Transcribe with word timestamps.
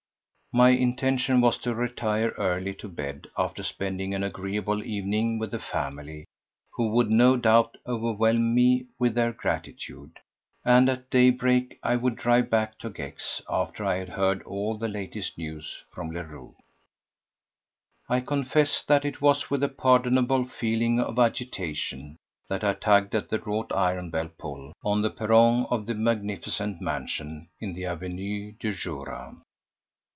My 0.53 0.71
intention 0.71 1.39
was 1.39 1.57
to 1.59 1.73
retire 1.73 2.33
early 2.37 2.73
to 2.73 2.89
bed 2.89 3.27
after 3.37 3.63
spending 3.63 4.13
an 4.13 4.21
agreeable 4.21 4.83
evening 4.83 5.39
with 5.39 5.51
the 5.51 5.59
family, 5.59 6.27
who 6.73 6.89
would 6.91 7.09
no 7.09 7.37
doubt 7.37 7.77
overwhelm 7.87 8.53
me 8.53 8.87
with 8.99 9.15
their 9.15 9.31
gratitude, 9.31 10.19
and 10.65 10.89
at 10.89 11.09
daybreak 11.09 11.79
I 11.83 11.95
would 11.95 12.17
drive 12.17 12.49
back 12.49 12.77
to 12.79 12.89
Gex 12.89 13.41
after 13.49 13.85
I 13.85 13.95
had 13.95 14.09
heard 14.09 14.41
all 14.43 14.77
the 14.77 14.89
latest 14.89 15.37
news 15.37 15.85
from 15.89 16.11
Leroux. 16.11 16.53
I 18.09 18.19
confess 18.19 18.83
that 18.83 19.05
it 19.05 19.21
was 19.21 19.49
with 19.49 19.63
a 19.63 19.69
pardonable 19.69 20.43
feeling 20.49 20.99
of 20.99 21.17
agitation 21.17 22.17
that 22.49 22.61
I 22.65 22.73
tugged 22.73 23.15
at 23.15 23.29
the 23.29 23.39
wrought 23.39 23.71
iron 23.73 24.09
bell 24.09 24.27
pull 24.37 24.73
on 24.83 25.01
the 25.01 25.11
perron 25.11 25.65
of 25.71 25.85
the 25.85 25.93
magnificent 25.95 26.81
mansion 26.81 27.47
in 27.61 27.73
the 27.73 27.85
Avenue 27.85 28.51
du 28.59 28.73
Jura. 28.73 29.37